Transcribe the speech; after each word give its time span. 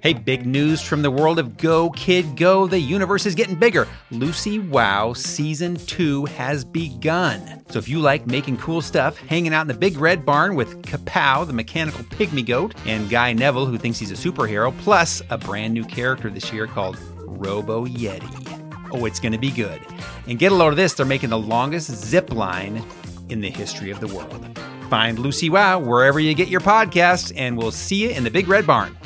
Hey, 0.00 0.12
big 0.12 0.46
news 0.46 0.80
from 0.80 1.02
the 1.02 1.10
world 1.10 1.40
of 1.40 1.56
Go 1.56 1.90
Kid 1.90 2.36
Go. 2.36 2.68
The 2.68 2.78
universe 2.78 3.26
is 3.26 3.34
getting 3.34 3.56
bigger. 3.56 3.88
Lucy 4.12 4.60
Wow 4.60 5.12
Season 5.12 5.74
2 5.74 6.26
has 6.26 6.64
begun. 6.64 7.64
So 7.68 7.80
if 7.80 7.88
you 7.88 7.98
like 7.98 8.24
making 8.24 8.58
cool 8.58 8.80
stuff, 8.80 9.16
hanging 9.16 9.52
out 9.52 9.62
in 9.62 9.66
the 9.66 9.74
big 9.74 9.98
red 9.98 10.24
barn 10.24 10.54
with 10.54 10.82
Kapow, 10.82 11.44
the 11.44 11.52
mechanical 11.52 12.04
pygmy 12.04 12.46
goat, 12.46 12.76
and 12.86 13.10
Guy 13.10 13.32
Neville, 13.32 13.66
who 13.66 13.76
thinks 13.76 13.98
he's 13.98 14.12
a 14.12 14.14
superhero, 14.14 14.76
plus 14.78 15.20
a 15.30 15.38
brand 15.38 15.74
new 15.74 15.84
character 15.84 16.30
this 16.30 16.52
year 16.52 16.68
called 16.68 16.96
Robo 17.16 17.84
Yeti. 17.84 18.90
Oh, 18.92 19.04
it's 19.04 19.18
going 19.18 19.32
to 19.32 19.38
be 19.38 19.50
good. 19.50 19.80
And 20.28 20.38
get 20.38 20.52
a 20.52 20.54
load 20.54 20.68
of 20.68 20.76
this, 20.76 20.94
they're 20.94 21.06
making 21.06 21.30
the 21.30 21.38
longest 21.38 21.90
zip 21.90 22.32
line 22.32 22.84
in 23.30 23.40
the 23.40 23.50
history 23.50 23.90
of 23.90 23.98
the 23.98 24.06
world. 24.06 24.58
Find 24.90 25.18
Lucy 25.18 25.50
Wow 25.50 25.80
wherever 25.80 26.20
you 26.20 26.34
get 26.34 26.48
your 26.48 26.60
podcasts, 26.60 27.32
and 27.36 27.58
we'll 27.58 27.72
see 27.72 27.96
you 27.96 28.10
in 28.10 28.22
the 28.22 28.30
big 28.30 28.48
red 28.48 28.66
barn. 28.66 28.97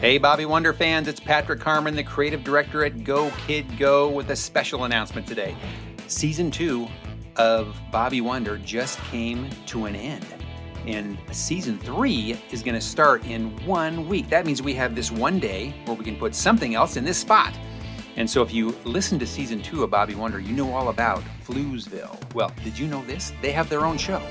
Hey, 0.00 0.16
Bobby 0.16 0.46
Wonder 0.46 0.72
fans, 0.72 1.08
it's 1.08 1.18
Patrick 1.18 1.58
Carman, 1.58 1.96
the 1.96 2.04
creative 2.04 2.44
director 2.44 2.84
at 2.84 3.02
Go 3.02 3.32
Kid 3.48 3.76
Go, 3.76 4.08
with 4.08 4.30
a 4.30 4.36
special 4.36 4.84
announcement 4.84 5.26
today. 5.26 5.56
Season 6.06 6.52
two 6.52 6.86
of 7.34 7.76
Bobby 7.90 8.20
Wonder 8.20 8.58
just 8.58 9.00
came 9.00 9.50
to 9.66 9.86
an 9.86 9.96
end. 9.96 10.24
And 10.86 11.18
season 11.32 11.80
three 11.80 12.40
is 12.52 12.62
going 12.62 12.76
to 12.76 12.80
start 12.80 13.26
in 13.26 13.50
one 13.66 14.06
week. 14.06 14.30
That 14.30 14.46
means 14.46 14.62
we 14.62 14.72
have 14.74 14.94
this 14.94 15.10
one 15.10 15.40
day 15.40 15.74
where 15.84 15.96
we 15.96 16.04
can 16.04 16.14
put 16.14 16.32
something 16.32 16.76
else 16.76 16.96
in 16.96 17.04
this 17.04 17.18
spot. 17.18 17.52
And 18.14 18.30
so 18.30 18.40
if 18.40 18.54
you 18.54 18.76
listen 18.84 19.18
to 19.18 19.26
season 19.26 19.60
two 19.60 19.82
of 19.82 19.90
Bobby 19.90 20.14
Wonder, 20.14 20.38
you 20.38 20.52
know 20.52 20.72
all 20.74 20.90
about 20.90 21.24
Floozeville. 21.44 22.16
Well, 22.34 22.52
did 22.62 22.78
you 22.78 22.86
know 22.86 23.04
this? 23.06 23.32
They 23.42 23.50
have 23.50 23.68
their 23.68 23.84
own 23.84 23.98
show. 23.98 24.22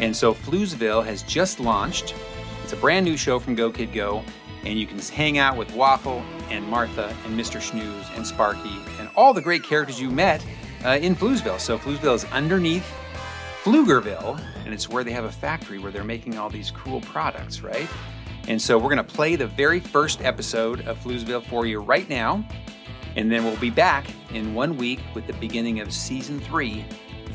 And 0.00 0.14
so 0.14 0.34
Floozeville 0.34 1.04
has 1.04 1.22
just 1.22 1.60
launched. 1.60 2.16
It's 2.64 2.72
a 2.72 2.76
brand 2.76 3.06
new 3.06 3.16
show 3.16 3.38
from 3.38 3.54
Go 3.54 3.70
Kid 3.70 3.92
Go 3.92 4.24
and 4.64 4.78
you 4.78 4.86
can 4.86 4.98
hang 4.98 5.38
out 5.38 5.56
with 5.56 5.72
Waffle 5.74 6.22
and 6.50 6.66
Martha 6.66 7.14
and 7.24 7.38
Mr. 7.38 7.60
Schnooze 7.60 8.14
and 8.16 8.26
Sparky 8.26 8.78
and 8.98 9.08
all 9.16 9.32
the 9.32 9.42
great 9.42 9.62
characters 9.62 10.00
you 10.00 10.10
met 10.10 10.44
uh, 10.84 10.98
in 11.00 11.14
Floozeville. 11.14 11.60
So 11.60 11.78
Floozeville 11.78 12.14
is 12.14 12.24
underneath 12.26 12.86
Pflugerville, 13.62 14.40
and 14.64 14.72
it's 14.72 14.88
where 14.88 15.04
they 15.04 15.12
have 15.12 15.24
a 15.24 15.32
factory 15.32 15.78
where 15.78 15.92
they're 15.92 16.04
making 16.04 16.38
all 16.38 16.48
these 16.48 16.70
cool 16.70 17.00
products, 17.02 17.62
right? 17.62 17.88
And 18.46 18.60
so 18.60 18.78
we're 18.78 18.94
going 18.94 18.96
to 18.96 19.04
play 19.04 19.36
the 19.36 19.46
very 19.46 19.80
first 19.80 20.22
episode 20.22 20.86
of 20.86 20.98
Floozeville 20.98 21.44
for 21.44 21.66
you 21.66 21.80
right 21.80 22.08
now, 22.08 22.46
and 23.16 23.30
then 23.30 23.44
we'll 23.44 23.58
be 23.58 23.70
back 23.70 24.06
in 24.32 24.54
one 24.54 24.76
week 24.76 25.00
with 25.14 25.26
the 25.26 25.32
beginning 25.34 25.80
of 25.80 25.92
season 25.92 26.40
three 26.40 26.84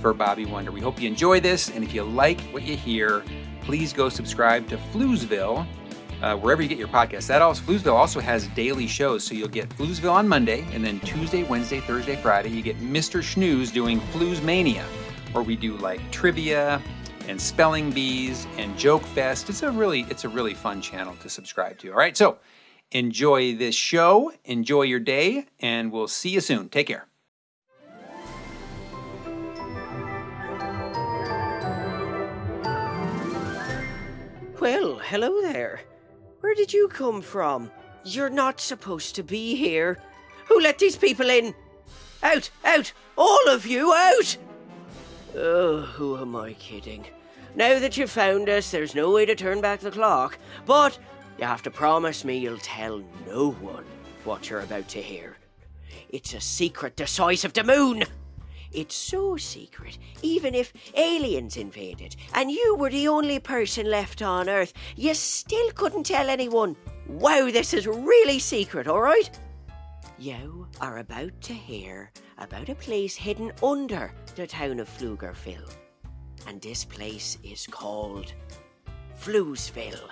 for 0.02 0.14
Bobby 0.14 0.46
Wonder. 0.46 0.72
We 0.72 0.82
hope 0.82 1.00
you 1.02 1.08
enjoy 1.08 1.40
this, 1.40 1.70
and 1.70 1.84
if 1.84 1.94
you 1.94 2.04
like 2.04 2.42
what 2.52 2.64
you 2.64 2.76
hear, 2.76 3.24
please 3.62 3.94
go 3.94 4.10
subscribe 4.10 4.68
to 4.70 4.78
Floozeville 4.92 5.68
uh, 6.24 6.38
wherever 6.38 6.62
you 6.62 6.70
get 6.70 6.78
your 6.78 6.88
podcast. 6.88 7.28
That 7.28 7.42
also 7.42 7.62
Floozeville 7.64 7.94
also 7.94 8.20
has 8.22 8.48
daily 8.50 8.88
shows, 8.88 9.24
so 9.24 9.36
you'll 9.36 9.50
get 9.50 9.70
Floozeville 9.70 10.14
on 10.14 10.28
Monday, 10.28 10.66
and 10.72 10.84
then 10.84 11.00
Tuesday, 11.02 11.44
Wednesday, 11.44 11.82
Thursday, 11.82 12.16
Friday, 12.16 12.50
you 12.50 12.62
get 12.62 12.80
Mr. 12.80 13.22
Schnooze 13.22 13.72
doing 13.72 14.00
Flooz 14.00 14.42
Mania, 14.42 14.86
where 15.34 15.44
we 15.44 15.58
do 15.58 15.76
like 15.78 16.00
trivia 16.12 16.82
and 17.28 17.40
spelling 17.40 17.92
bees 17.92 18.48
and 18.58 18.78
joke 18.78 19.04
fest. 19.04 19.50
It's 19.50 19.64
a 19.64 19.72
really 19.72 20.06
it's 20.10 20.24
a 20.24 20.30
really 20.30 20.54
fun 20.54 20.82
channel 20.82 21.16
to 21.22 21.30
subscribe 21.30 21.78
to. 21.80 21.92
All 21.92 21.98
right, 21.98 22.16
so 22.16 22.38
enjoy 22.92 23.56
this 23.56 23.76
show, 23.76 24.32
enjoy 24.46 24.84
your 24.84 25.00
day, 25.00 25.46
and 25.60 25.92
we'll 25.92 26.08
see 26.08 26.30
you 26.30 26.40
soon. 26.40 26.70
Take 26.70 26.88
care. 26.88 27.06
Well, 34.62 35.00
hello 35.00 35.42
there. 35.42 35.82
Where 36.44 36.56
did 36.56 36.74
you 36.74 36.90
come 36.90 37.22
from? 37.22 37.72
You're 38.04 38.30
not 38.30 38.60
supposed 38.60 39.16
to 39.16 39.24
be 39.24 39.56
here. 39.56 39.98
Who 40.50 40.60
let 40.60 40.78
these 40.78 40.98
people 40.98 41.30
in? 41.30 41.56
Out, 42.22 42.50
out, 42.66 42.92
all 43.18 43.48
of 43.48 43.66
you 43.66 43.94
out! 43.94 44.36
Oh, 45.38 45.84
who 45.84 46.18
am 46.18 46.36
I 46.36 46.52
kidding? 46.52 47.06
Now 47.56 47.80
that 47.80 47.96
you've 47.96 48.12
found 48.12 48.50
us, 48.50 48.72
there's 48.72 48.94
no 48.94 49.10
way 49.10 49.26
to 49.26 49.36
turn 49.36 49.62
back 49.62 49.80
the 49.80 49.90
clock, 49.90 50.38
but 50.66 51.00
you 51.38 51.46
have 51.46 51.64
to 51.64 51.72
promise 51.72 52.26
me 52.26 52.40
you'll 52.40 52.58
tell 52.58 53.02
no 53.26 53.52
one 53.52 53.86
what 54.26 54.50
you're 54.50 54.60
about 54.60 54.90
to 54.90 55.02
hear. 55.02 55.38
It's 56.10 56.34
a 56.34 56.42
secret 56.42 56.98
the 56.98 57.08
size 57.08 57.46
of 57.46 57.54
the 57.54 57.64
moon! 57.64 58.04
It's 58.74 58.96
so 58.96 59.38
secret, 59.38 60.00
even 60.24 60.56
if 60.56 60.74
aliens 60.96 61.58
invaded 61.58 62.16
and 62.34 62.50
you 62.50 62.76
were 62.76 62.90
the 62.90 63.08
only 63.08 63.38
person 63.40 63.90
left 63.90 64.24
on 64.24 64.50
Earth, 64.50 64.74
you 64.96 65.14
still 65.14 65.70
couldn't 65.72 66.06
tell 66.06 66.28
anyone. 66.28 66.76
Wow, 67.08 67.52
this 67.52 67.74
is 67.74 67.86
really 67.86 68.40
secret, 68.40 68.88
alright? 68.88 69.30
You 70.18 70.68
are 70.82 70.98
about 70.98 71.40
to 71.42 71.54
hear 71.54 72.12
about 72.40 72.70
a 72.70 72.76
place 72.76 73.16
hidden 73.16 73.52
under 73.62 74.12
the 74.36 74.48
town 74.48 74.80
of 74.80 74.90
Pflugerville. 74.90 75.72
And 76.48 76.60
this 76.60 76.84
place 76.84 77.38
is 77.44 77.68
called 77.68 78.34
Floozeville. 79.20 80.10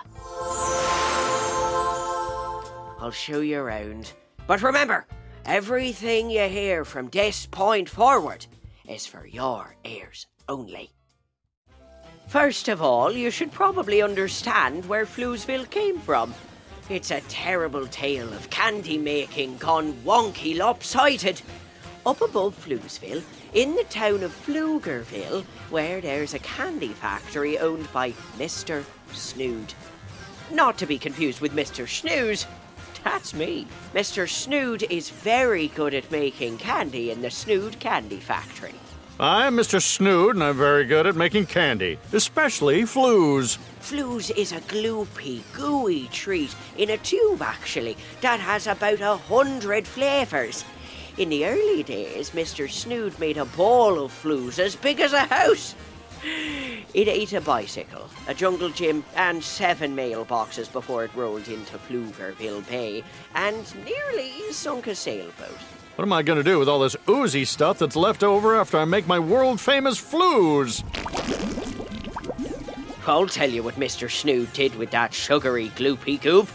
I'll 3.00 3.12
show 3.12 3.42
you 3.42 3.60
around. 3.60 4.14
But 4.46 4.62
remember, 4.62 5.08
Everything 5.46 6.30
you 6.30 6.48
hear 6.48 6.86
from 6.86 7.10
this 7.10 7.48
point 7.48 7.90
forward 7.90 8.46
is 8.88 9.08
for 9.08 9.26
your 9.26 9.76
ears 9.84 10.28
only. 10.48 10.92
First 12.28 12.68
of 12.68 12.82
all, 12.82 13.12
you 13.12 13.32
should 13.32 13.52
probably 13.52 14.02
understand 14.02 14.86
where 14.86 15.06
Floozeville 15.06 15.70
came 15.70 16.00
from. 16.00 16.34
It's 16.90 17.10
a 17.10 17.22
terrible 17.22 17.88
tale 17.88 18.32
of 18.34 18.50
candy 18.52 18.98
making 18.98 19.58
gone 19.58 19.94
wonky 20.06 20.58
lopsided. 20.58 21.42
Up 22.06 22.22
above 22.22 22.56
Floozeville, 22.64 23.24
in 23.54 23.76
the 23.76 23.84
town 23.86 24.24
of 24.24 24.32
Pflugerville, 24.46 25.44
where 25.70 26.02
there's 26.02 26.34
a 26.34 26.40
candy 26.40 26.90
factory 26.90 27.58
owned 27.58 27.92
by 27.92 28.12
Mr. 28.38 28.84
Snood. 29.12 29.74
Not 30.52 30.78
to 30.78 30.86
be 30.86 30.98
confused 30.98 31.42
with 31.42 31.54
Mr. 31.54 31.88
Snooze, 31.88 32.46
that's 33.04 33.34
me. 33.34 33.68
Mr. 33.94 34.28
Snood 34.30 34.84
is 34.90 35.10
very 35.10 35.68
good 35.70 35.94
at 35.94 36.12
making 36.12 36.58
candy 36.58 37.12
in 37.12 37.22
the 37.22 37.32
Snood 37.32 37.80
Candy 37.80 38.20
Factory. 38.20 38.74
I'm 39.20 39.56
Mr. 39.56 39.82
Snood, 39.82 40.36
and 40.36 40.44
I'm 40.44 40.58
very 40.58 40.86
good 40.86 41.06
at 41.06 41.16
making 41.16 41.46
candy, 41.46 42.00
especially 42.12 42.82
flooz. 42.84 43.60
Flooz 43.80 44.36
is 44.36 44.52
a 44.52 44.62
gloopy, 44.62 45.42
gooey 45.54 46.08
treat 46.08 46.56
in 46.78 46.90
a 46.90 46.98
tube, 46.98 47.42
actually, 47.42 47.98
that 48.22 48.40
has 48.40 48.66
about 48.66 49.02
a 49.02 49.18
hundred 49.18 49.86
flavours. 49.86 50.66
In 51.18 51.30
the 51.30 51.46
early 51.46 51.84
days, 51.84 52.32
Mr. 52.32 52.68
Snood 52.68 53.20
made 53.20 53.38
a 53.38 53.46
ball 53.46 54.04
of 54.04 54.12
flooz 54.12 54.58
as 54.58 54.76
big 54.76 55.00
as 55.00 55.14
a 55.14 55.22
house. 55.26 55.76
It 56.94 57.08
ate 57.08 57.32
a 57.32 57.40
bicycle, 57.40 58.10
a 58.28 58.34
jungle 58.34 58.70
gym, 58.70 59.06
and 59.16 59.42
seven 59.42 59.96
mailboxes 59.96 60.70
before 60.70 61.06
it 61.06 61.16
rolled 61.16 61.48
into 61.48 61.78
Pflugerville 61.78 62.68
Bay 62.68 63.02
and 63.34 63.66
nearly 63.86 64.52
sunk 64.52 64.88
a 64.88 64.96
sailboat. 64.96 65.58
What 65.96 66.04
am 66.04 66.12
I 66.12 66.22
going 66.22 66.38
to 66.38 66.44
do 66.44 66.60
with 66.60 66.68
all 66.68 66.80
this 66.80 66.98
oozy 67.08 67.46
stuff 67.46 67.80
that's 67.80 67.96
left 67.96 68.24
over 68.24 68.60
after 68.60 68.78
I 68.78 68.84
make 68.84 69.08
my 69.08 69.20
world 69.20 69.62
famous 69.62 70.02
flooz? 70.02 70.84
I'll 73.08 73.28
tell 73.28 73.50
you 73.50 73.64
what 73.64 73.76
Mr. 73.76 74.12
Snood 74.12 74.52
did 74.52 74.76
with 74.76 74.92
that 74.92 75.14
sugary 75.14 75.70
gloopy 75.70 76.22
goop. 76.22 76.50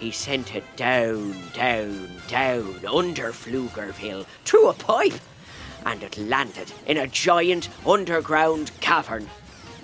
He 0.00 0.10
sent 0.10 0.56
it 0.56 0.64
down, 0.74 1.36
down, 1.52 2.08
down 2.26 2.74
under 2.86 3.30
Pflugerville 3.30 4.26
through 4.44 4.68
a 4.68 4.74
pipe 4.74 5.20
and 5.86 6.02
it 6.02 6.18
landed 6.18 6.72
in 6.86 6.96
a 6.96 7.06
giant 7.06 7.68
underground 7.86 8.70
cavern. 8.80 9.28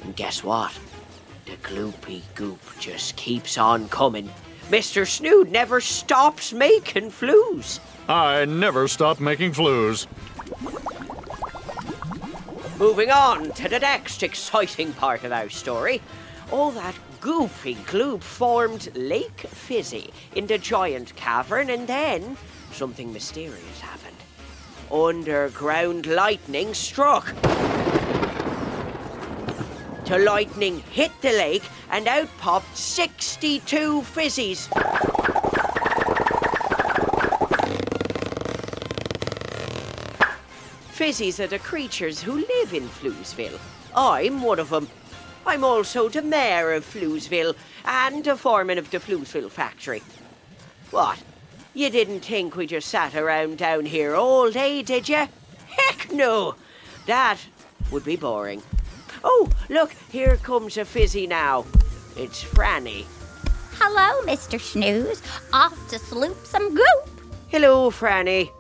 And 0.07 0.15
guess 0.15 0.45
what? 0.45 0.73
The 1.47 1.57
gloopy 1.69 2.23
goop 2.37 2.61
just 2.79 3.17
keeps 3.17 3.59
on 3.59 3.89
coming. 3.89 4.31
Mr. 4.71 5.05
Snood 5.05 5.51
never 5.51 5.81
stops 5.81 6.53
making 6.53 7.11
flooz. 7.11 7.81
I 8.09 8.45
never 8.45 8.87
stop 8.87 9.19
making 9.19 9.51
flooz. 9.51 10.07
Moving 12.79 13.11
on 13.11 13.51
to 13.55 13.69
the 13.69 13.81
next 13.81 14.23
exciting 14.23 14.93
part 14.93 15.25
of 15.25 15.33
our 15.33 15.51
story. 15.51 16.01
All 16.53 16.71
that 16.71 16.95
goopy 17.21 17.75
gloop 17.87 18.23
formed 18.23 18.95
Lake 18.95 19.41
Fizzy 19.41 20.13
in 20.37 20.47
the 20.47 20.59
giant 20.59 21.17
cavern, 21.17 21.69
and 21.69 21.89
then 21.89 22.37
something 22.71 23.13
mysterious 23.13 23.81
happened 23.81 24.17
underground 24.89 26.07
lightning 26.07 26.73
struck. 26.73 27.35
The 30.07 30.19
lightning 30.21 30.85
hit 30.93 31.11
the 31.21 31.33
lake 31.33 31.65
and 31.91 32.07
out 32.07 32.29
popped 32.39 32.77
62 32.77 34.03
fizzies. 34.03 34.69
Fizzies 40.93 41.41
are 41.41 41.49
the 41.49 41.59
creatures 41.59 42.23
who 42.23 42.35
live 42.35 42.73
in 42.73 42.89
Floozeville. 42.89 43.59
I'm 43.97 44.43
one 44.43 44.61
of 44.61 44.71
them. 44.71 44.89
I'm 45.45 45.65
also 45.65 46.09
the 46.09 46.23
mayor 46.23 46.73
of 46.73 46.85
Floozeville 46.85 47.57
and 47.85 48.23
the 48.23 48.37
foreman 48.37 48.79
of 48.79 48.93
the 48.93 48.99
Floozeville 48.99 49.51
factory. 49.51 50.05
What? 50.93 51.21
You 51.75 51.91
didn't 51.91 52.21
think 52.21 52.55
we 52.55 52.69
just 52.69 52.89
sat 52.89 53.17
around 53.17 53.59
down 53.59 53.87
here 53.87 54.15
all 54.15 54.53
day, 54.53 54.83
did 54.83 55.09
you? 55.09 55.27
Heck 55.67 56.13
no! 56.13 56.55
That 57.07 57.39
would 57.91 58.05
be 58.05 58.15
boring. 58.15 58.63
Oh, 59.29 59.51
look, 59.69 59.91
here 60.13 60.37
comes 60.37 60.77
a 60.77 60.85
fizzy 60.85 61.27
now. 61.27 61.65
It's 62.17 62.45
Franny. 62.45 63.07
Hello, 63.73 64.25
Mr. 64.25 64.61
Snooze. 64.61 65.21
Off 65.53 65.77
to 65.89 65.99
sloop 65.99 66.47
some 66.47 66.73
goop. 66.73 67.11
Hello, 67.49 67.91
Franny. 67.91 68.53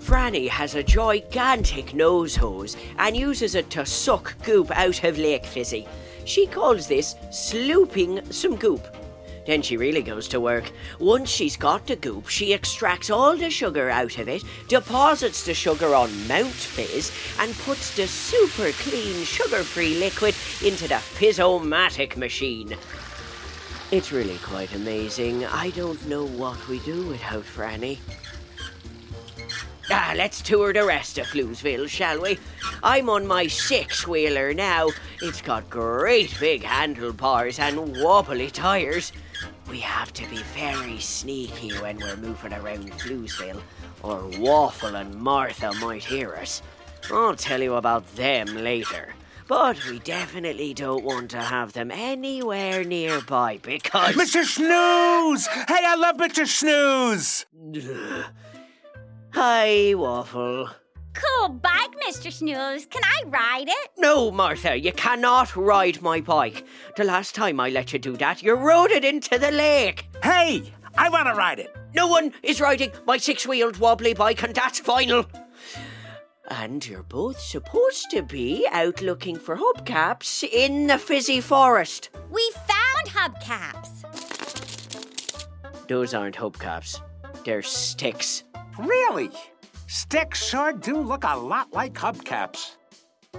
Franny 0.00 0.48
has 0.48 0.74
a 0.74 0.82
gigantic 0.82 1.94
nose 1.94 2.34
hose 2.34 2.76
and 2.98 3.16
uses 3.16 3.54
it 3.54 3.70
to 3.70 3.86
suck 3.86 4.34
goop 4.42 4.72
out 4.72 5.04
of 5.04 5.18
Lake 5.18 5.46
Fizzy. 5.46 5.86
She 6.24 6.46
calls 6.46 6.86
this 6.86 7.14
slooping 7.30 8.32
some 8.32 8.56
goop. 8.56 8.86
Then 9.44 9.60
she 9.60 9.76
really 9.76 10.02
goes 10.02 10.28
to 10.28 10.40
work. 10.40 10.70
Once 11.00 11.28
she's 11.28 11.56
got 11.56 11.86
the 11.86 11.96
goop, 11.96 12.28
she 12.28 12.52
extracts 12.52 13.10
all 13.10 13.36
the 13.36 13.50
sugar 13.50 13.90
out 13.90 14.18
of 14.18 14.28
it, 14.28 14.44
deposits 14.68 15.44
the 15.44 15.54
sugar 15.54 15.94
on 15.94 16.28
Mount 16.28 16.52
Fizz, 16.52 17.10
and 17.40 17.52
puts 17.58 17.96
the 17.96 18.06
super 18.06 18.70
clean 18.72 19.24
sugar 19.24 19.64
free 19.64 19.98
liquid 19.98 20.36
into 20.64 20.86
the 20.86 20.94
Fizzomatic 20.94 22.16
machine. 22.16 22.76
It's 23.90 24.12
really 24.12 24.38
quite 24.38 24.74
amazing. 24.74 25.44
I 25.44 25.70
don't 25.70 26.06
know 26.08 26.24
what 26.24 26.68
we 26.68 26.78
do 26.80 27.08
without 27.08 27.44
Franny. 27.44 27.98
Ah, 29.94 30.14
let's 30.16 30.40
tour 30.40 30.72
the 30.72 30.86
rest 30.86 31.18
of 31.18 31.26
Floozeville, 31.26 31.86
shall 31.86 32.22
we? 32.22 32.38
I'm 32.82 33.10
on 33.10 33.26
my 33.26 33.46
six 33.46 34.06
wheeler 34.06 34.54
now. 34.54 34.88
It's 35.20 35.42
got 35.42 35.68
great 35.68 36.34
big 36.40 36.62
handlebars 36.62 37.58
and 37.58 38.00
wobbly 38.02 38.48
tires. 38.48 39.12
We 39.68 39.80
have 39.80 40.10
to 40.14 40.26
be 40.30 40.38
very 40.54 40.98
sneaky 40.98 41.72
when 41.72 41.98
we're 41.98 42.16
moving 42.16 42.54
around 42.54 42.90
Floozeville, 42.92 43.60
or 44.02 44.30
Waffle 44.38 44.96
and 44.96 45.14
Martha 45.14 45.74
might 45.74 46.04
hear 46.04 46.36
us. 46.36 46.62
I'll 47.10 47.36
tell 47.36 47.60
you 47.60 47.74
about 47.74 48.06
them 48.16 48.46
later. 48.46 49.12
But 49.46 49.84
we 49.90 49.98
definitely 49.98 50.72
don't 50.72 51.04
want 51.04 51.30
to 51.32 51.42
have 51.42 51.74
them 51.74 51.90
anywhere 51.90 52.82
nearby 52.82 53.58
because. 53.60 54.14
Mr. 54.14 54.44
Snooze! 54.44 55.46
Hey, 55.46 55.84
I 55.84 55.96
love 55.96 56.16
Mr. 56.16 56.46
Snooze! 56.46 57.44
Hi, 59.34 59.94
Waffle. 59.94 60.68
Cool 61.14 61.48
bike, 61.48 61.94
Mr. 62.06 62.30
Snooze. 62.30 62.84
Can 62.86 63.02
I 63.02 63.22
ride 63.26 63.68
it? 63.68 63.90
No, 63.96 64.30
Martha, 64.30 64.76
you 64.76 64.92
cannot 64.92 65.56
ride 65.56 66.02
my 66.02 66.20
bike. 66.20 66.66
The 66.96 67.04
last 67.04 67.34
time 67.34 67.58
I 67.58 67.70
let 67.70 67.94
you 67.94 67.98
do 67.98 68.16
that, 68.18 68.42
you 68.42 68.54
rode 68.54 68.90
it 68.90 69.06
into 69.06 69.38
the 69.38 69.50
lake. 69.50 70.06
Hey, 70.22 70.70
I 70.98 71.08
want 71.08 71.28
to 71.28 71.34
ride 71.34 71.58
it. 71.60 71.74
No 71.94 72.08
one 72.08 72.32
is 72.42 72.60
riding 72.60 72.92
my 73.06 73.16
six 73.16 73.46
wheeled 73.46 73.78
wobbly 73.78 74.12
bike, 74.12 74.42
and 74.42 74.54
that's 74.54 74.80
final. 74.80 75.24
And 76.48 76.86
you're 76.86 77.02
both 77.02 77.40
supposed 77.40 78.10
to 78.10 78.22
be 78.22 78.66
out 78.70 79.00
looking 79.00 79.38
for 79.38 79.56
hubcaps 79.56 80.44
in 80.44 80.88
the 80.88 80.98
fizzy 80.98 81.40
forest. 81.40 82.10
We 82.30 82.52
found 82.66 83.08
hubcaps. 83.08 84.04
Those 85.88 86.12
aren't 86.12 86.36
hubcaps, 86.36 87.00
they're 87.44 87.62
sticks. 87.62 88.44
Really? 88.78 89.30
Sticks 89.86 90.44
sure 90.44 90.72
do 90.72 90.98
look 90.98 91.24
a 91.24 91.36
lot 91.36 91.72
like 91.72 91.94
hubcaps. 91.94 92.76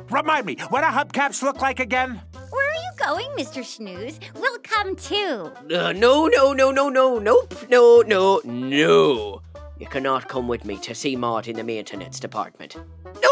Remind 0.10 0.46
me, 0.46 0.58
what 0.70 0.82
do 0.82 0.88
hubcaps 0.88 1.42
look 1.42 1.62
like 1.62 1.80
again? 1.80 2.22
Where 2.50 2.68
are 2.68 2.76
you 2.76 2.92
going, 2.98 3.30
Mr. 3.38 3.64
Snooze? 3.64 4.20
We'll 4.36 4.60
come 4.60 4.96
too. 4.96 5.52
Uh, 5.74 5.94
no, 5.94 6.28
no, 6.28 6.54
no, 6.54 6.72
no, 6.72 6.90
no, 6.90 7.20
nope, 7.20 7.54
no, 7.70 8.04
no, 8.06 8.42
no. 8.44 9.42
You 9.80 9.88
cannot 9.88 10.28
come 10.30 10.48
with 10.48 10.66
me 10.66 10.78
to 10.78 10.94
see 10.96 11.16
Maud 11.16 11.48
in 11.48 11.56
the 11.56 11.64
maintenance 11.64 12.20
department. 12.20 12.76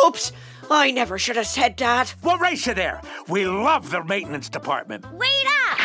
Oops, 0.05 0.31
I 0.69 0.91
never 0.91 1.19
should 1.19 1.35
have 1.35 1.47
said 1.47 1.77
that. 1.77 2.15
We'll 2.23 2.37
race 2.37 2.65
you 2.65 2.73
there. 2.73 3.01
We 3.27 3.45
love 3.45 3.91
the 3.91 4.03
maintenance 4.03 4.49
department. 4.49 5.05
Wait 5.13 5.29
up! 5.69 5.77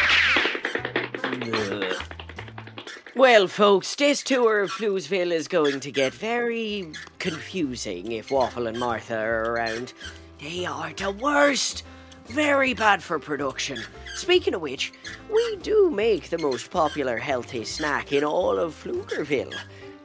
Well, 3.17 3.49
folks, 3.49 3.95
this 3.95 4.23
tour 4.23 4.61
of 4.61 4.71
Floozeville 4.71 5.33
is 5.33 5.49
going 5.49 5.81
to 5.81 5.91
get 5.91 6.13
very 6.13 6.93
confusing 7.19 8.13
if 8.13 8.31
Waffle 8.31 8.67
and 8.67 8.79
Martha 8.79 9.17
are 9.17 9.55
around. 9.55 9.95
They 10.39 10.67
are 10.67 10.93
the 10.93 11.13
worst. 11.13 11.85
Very 12.27 12.75
bad 12.75 13.03
for 13.03 13.19
production. 13.19 13.79
Speaking 14.15 14.53
of 14.53 14.61
which, 14.61 14.93
we 15.33 15.57
do 15.63 15.91
make 15.91 16.29
the 16.29 16.37
most 16.37 16.71
popular 16.71 17.17
healthy 17.17 17.65
snack 17.65 18.13
in 18.13 18.23
all 18.23 18.59
of 18.59 18.75
Pflugerville. 18.75 19.55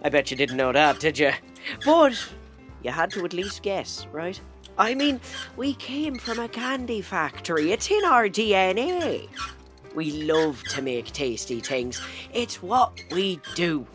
I 0.06 0.08
bet 0.08 0.32
you 0.32 0.38
didn't 0.38 0.56
know 0.56 0.72
that, 0.72 1.02
did 1.02 1.20
you? 1.20 1.34
But 1.84 2.14
you 2.82 2.92
had 2.92 3.12
to 3.12 3.26
at 3.26 3.34
least 3.34 3.62
guess, 3.62 4.08
right? 4.14 4.40
I 4.78 4.96
mean, 4.96 5.20
we 5.58 5.74
came 5.74 6.16
from 6.16 6.40
a 6.40 6.48
candy 6.48 7.02
factory. 7.02 7.74
It's 7.74 7.92
in 7.92 8.06
our 8.06 8.30
DNA. 8.30 9.28
We 9.96 10.24
love 10.24 10.64
to 10.70 10.82
make 10.82 11.12
tasty 11.12 11.60
things. 11.60 12.02
It's 12.34 12.62
what 12.62 13.04
we 13.12 13.40
do. 13.56 13.86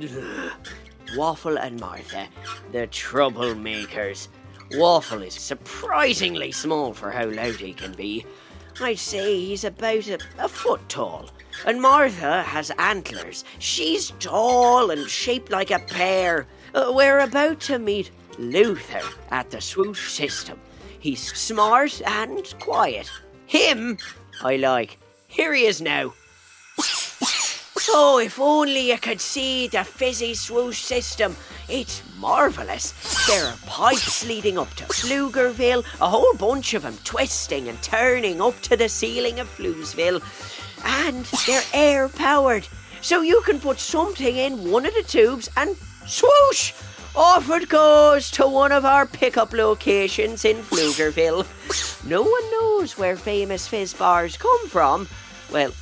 Waffle 1.16 1.58
and 1.58 1.80
Martha, 1.80 2.28
the 2.72 2.86
troublemakers. 2.88 4.28
Waffle 4.72 5.22
is 5.22 5.34
surprisingly 5.34 6.52
small 6.52 6.92
for 6.92 7.10
how 7.10 7.26
loud 7.26 7.56
he 7.56 7.72
can 7.72 7.92
be. 7.92 8.26
I'd 8.80 8.98
say 8.98 9.40
he's 9.40 9.64
about 9.64 10.06
a, 10.08 10.18
a 10.38 10.48
foot 10.48 10.86
tall. 10.88 11.30
And 11.66 11.82
Martha 11.82 12.42
has 12.42 12.70
antlers. 12.78 13.44
She's 13.58 14.12
tall 14.20 14.90
and 14.90 15.08
shaped 15.08 15.50
like 15.50 15.70
a 15.70 15.80
pear. 15.80 16.46
Uh, 16.74 16.92
we're 16.94 17.20
about 17.20 17.60
to 17.60 17.78
meet 17.78 18.10
Luther 18.38 19.00
at 19.30 19.50
the 19.50 19.60
swoosh 19.60 20.12
system. 20.12 20.60
He's 21.00 21.34
smart 21.36 22.00
and 22.06 22.54
quiet. 22.60 23.10
Him, 23.46 23.98
I 24.42 24.56
like. 24.56 24.98
Here 25.26 25.52
he 25.52 25.66
is 25.66 25.80
now. 25.80 26.14
Oh, 27.90 28.18
if 28.18 28.38
only 28.38 28.90
you 28.90 28.98
could 28.98 29.20
see 29.20 29.66
the 29.66 29.82
fizzy 29.82 30.34
swoosh 30.34 30.78
system. 30.78 31.34
It's 31.68 32.02
marvellous. 32.18 32.92
There 33.26 33.46
are 33.46 33.56
pipes 33.66 34.26
leading 34.26 34.58
up 34.58 34.72
to 34.74 34.84
Pflugerville, 34.84 35.84
a 36.00 36.08
whole 36.08 36.34
bunch 36.34 36.74
of 36.74 36.82
them 36.82 36.96
twisting 37.04 37.68
and 37.68 37.82
turning 37.82 38.40
up 38.40 38.60
to 38.62 38.76
the 38.76 38.88
ceiling 38.88 39.40
of 39.40 39.48
Floozeville. 39.48 40.20
And 40.84 41.24
they're 41.46 41.62
air 41.72 42.08
powered. 42.08 42.68
So 43.00 43.22
you 43.22 43.40
can 43.42 43.58
put 43.58 43.78
something 43.78 44.36
in 44.36 44.70
one 44.70 44.84
of 44.84 44.94
the 44.94 45.02
tubes 45.02 45.48
and 45.56 45.76
swoosh! 46.06 46.72
Off 47.20 47.50
it 47.50 47.68
goes 47.68 48.30
to 48.30 48.46
one 48.46 48.70
of 48.70 48.84
our 48.84 49.04
pickup 49.04 49.52
locations 49.52 50.44
in 50.44 50.56
Pflugerville. 50.58 51.44
No 52.08 52.22
one 52.22 52.50
knows 52.52 52.96
where 52.96 53.16
famous 53.16 53.66
fizz 53.66 53.94
bars 53.94 54.36
come 54.36 54.68
from. 54.68 55.08
Well, 55.50 55.72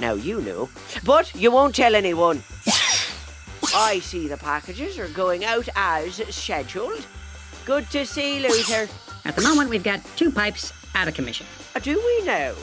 now 0.00 0.14
you 0.14 0.40
know. 0.40 0.68
But 1.04 1.32
you 1.34 1.52
won't 1.52 1.76
tell 1.76 1.94
anyone. 1.94 2.42
I 3.72 4.00
see 4.00 4.26
the 4.26 4.36
packages 4.36 4.98
are 4.98 5.06
going 5.08 5.44
out 5.44 5.68
as 5.76 6.14
scheduled. 6.34 7.06
Good 7.64 7.88
to 7.90 8.04
see, 8.04 8.40
Luther. 8.40 8.88
At 9.24 9.36
the 9.36 9.42
moment, 9.42 9.70
we've 9.70 9.84
got 9.84 10.00
two 10.16 10.32
pipes 10.32 10.72
out 10.96 11.06
of 11.06 11.14
commission 11.14 11.46
Uh, 11.76 11.78
Do 11.78 11.94
we 11.94 12.26
know? 12.26 12.56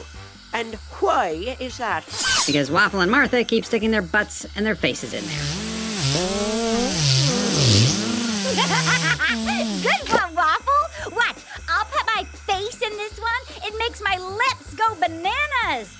And 0.52 0.74
why 1.00 1.56
is 1.60 1.78
that? 1.78 2.04
because 2.46 2.70
Waffle 2.70 3.00
and 3.00 3.10
Martha 3.10 3.42
keep 3.44 3.64
sticking 3.64 3.90
their 3.90 4.02
butts 4.02 4.44
and 4.54 4.66
their 4.66 4.74
faces 4.74 5.14
in 5.14 5.24
there. 5.24 6.57
My 14.08 14.16
lips 14.16 14.74
go 14.74 14.94
bananas. 14.94 15.94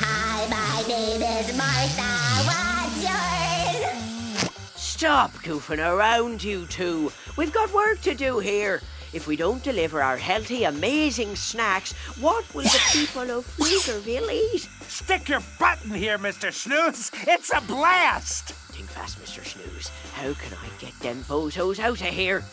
Hi, 0.00 0.46
my 0.48 0.88
name 0.88 1.22
is 1.22 1.56
Martha. 1.56 2.10
What's 2.44 3.02
yours? 3.02 4.50
Stop 4.74 5.32
goofing 5.36 5.78
around, 5.78 6.44
you 6.44 6.66
two. 6.66 7.10
We've 7.38 7.52
got 7.52 7.72
work 7.72 8.02
to 8.02 8.14
do 8.14 8.40
here. 8.40 8.82
If 9.14 9.26
we 9.26 9.36
don't 9.36 9.62
deliver 9.62 10.02
our 10.02 10.18
healthy, 10.18 10.64
amazing 10.64 11.34
snacks, 11.34 11.92
what 12.20 12.44
will 12.54 12.64
the 12.64 12.82
people 12.92 13.30
of 13.30 13.46
Pflugerville 13.56 14.30
eat? 14.30 14.68
Stick 14.86 15.28
your 15.28 15.42
butt 15.58 15.78
in 15.84 15.92
here, 15.92 16.18
Mr. 16.18 16.52
Snooze. 16.52 17.10
It's 17.26 17.50
a 17.54 17.62
blast. 17.62 18.52
Think 18.74 18.88
fast, 18.88 19.18
Mr. 19.18 19.42
Snooze. 19.44 19.88
How 20.12 20.34
can 20.34 20.58
I 20.62 20.68
get 20.78 20.92
them 21.00 21.22
bozos 21.22 21.78
out 21.78 22.00
of 22.02 22.06
here? 22.06 22.44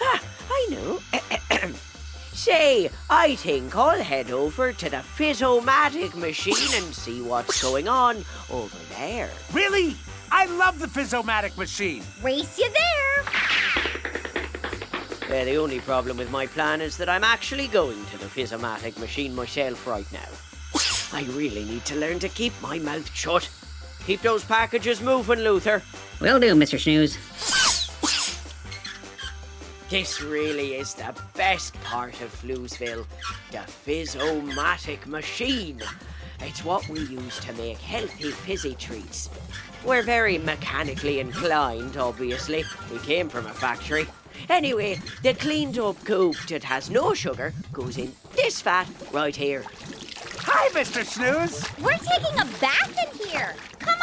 Ah, 0.00 0.22
I 0.50 0.68
know. 0.70 1.00
Say, 2.36 2.90
I 3.08 3.34
think 3.36 3.74
I'll 3.74 4.02
head 4.02 4.30
over 4.30 4.70
to 4.70 4.90
the 4.90 4.98
Fizzomatic 4.98 6.14
machine 6.14 6.82
and 6.82 6.94
see 6.94 7.22
what's 7.22 7.62
going 7.62 7.88
on 7.88 8.22
over 8.50 8.76
there. 8.90 9.30
Really? 9.54 9.96
I 10.30 10.44
love 10.44 10.78
the 10.78 10.86
Fizzomatic 10.86 11.56
machine. 11.56 12.02
Race 12.22 12.58
you 12.58 12.68
there. 12.70 13.24
Uh, 15.40 15.44
the 15.44 15.56
only 15.56 15.80
problem 15.80 16.18
with 16.18 16.30
my 16.30 16.46
plan 16.46 16.82
is 16.82 16.98
that 16.98 17.08
I'm 17.08 17.24
actually 17.24 17.68
going 17.68 18.04
to 18.06 18.18
the 18.18 18.26
Fizzomatic 18.26 18.98
machine 18.98 19.34
myself 19.34 19.86
right 19.86 20.06
now. 20.12 20.28
I 21.18 21.22
really 21.32 21.64
need 21.64 21.86
to 21.86 21.96
learn 21.96 22.18
to 22.18 22.28
keep 22.28 22.52
my 22.60 22.78
mouth 22.78 23.10
shut. 23.14 23.48
Keep 24.06 24.20
those 24.20 24.44
packages 24.44 25.00
moving, 25.00 25.38
Luther. 25.38 25.82
Will 26.20 26.38
do, 26.38 26.54
Mr. 26.54 26.78
Snooze. 26.78 27.16
This 29.96 30.20
really 30.20 30.74
is 30.74 30.92
the 30.92 31.14
best 31.34 31.72
part 31.80 32.20
of 32.20 32.30
Floozeville, 32.42 33.06
the 33.50 33.60
Fizzomatic 33.60 35.06
machine. 35.06 35.80
It's 36.40 36.62
what 36.62 36.86
we 36.90 37.00
use 37.00 37.40
to 37.40 37.54
make 37.54 37.78
healthy 37.78 38.30
fizzy 38.30 38.74
treats. 38.74 39.30
We're 39.86 40.02
very 40.02 40.36
mechanically 40.36 41.18
inclined, 41.18 41.96
obviously. 41.96 42.62
We 42.92 42.98
came 42.98 43.30
from 43.30 43.46
a 43.46 43.54
factory. 43.54 44.06
Anyway, 44.50 45.00
the 45.22 45.32
cleaned 45.32 45.78
up 45.78 46.04
goop 46.04 46.36
that 46.48 46.64
has 46.64 46.90
no 46.90 47.14
sugar 47.14 47.54
goes 47.72 47.96
in 47.96 48.12
this 48.34 48.60
vat 48.60 48.86
right 49.14 49.34
here. 49.34 49.64
Hi, 50.40 50.68
Mr. 50.78 51.06
Snooze. 51.06 51.64
We're 51.82 51.92
taking 51.92 52.38
a 52.38 52.44
bath 52.60 52.98
in 53.02 53.28
here. 53.30 53.54
Come 53.78 53.95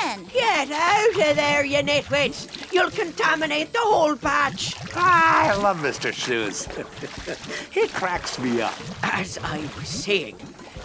on 0.00 0.20
in. 0.20 0.24
Get 0.26 0.70
out 0.70 1.30
of 1.30 1.36
there, 1.36 1.64
you 1.64 1.78
nitwits! 1.78 2.72
You'll 2.72 2.90
contaminate 2.90 3.72
the 3.72 3.80
whole 3.80 4.16
patch! 4.16 4.76
I 4.94 5.54
love 5.56 5.78
Mr. 5.78 6.12
Shoes. 6.12 6.66
he 7.70 7.88
cracks 7.88 8.38
me 8.38 8.60
up. 8.60 8.74
As 9.02 9.38
I 9.42 9.60
was 9.76 9.88
saying, 9.88 10.36